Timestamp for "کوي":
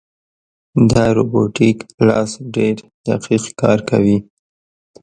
3.89-4.17